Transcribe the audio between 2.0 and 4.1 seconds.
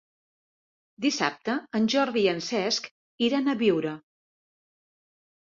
i en Cesc iran a Biure.